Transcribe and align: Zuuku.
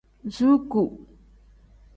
Zuuku. 0.35 0.83